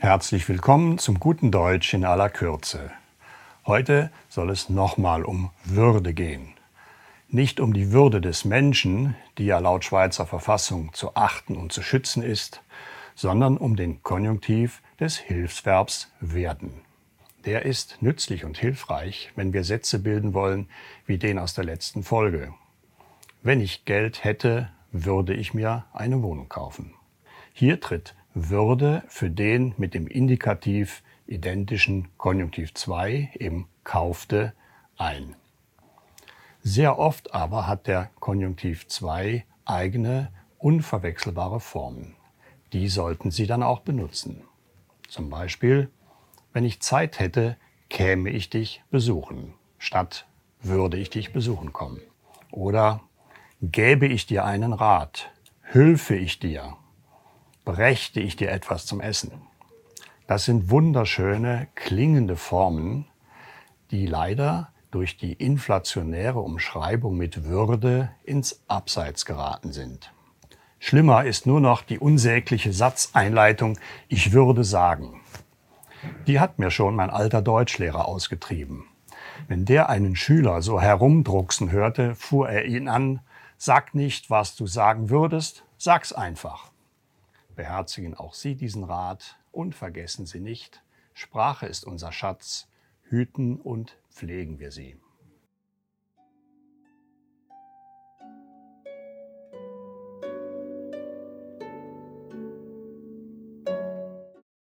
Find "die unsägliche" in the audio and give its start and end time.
71.82-72.72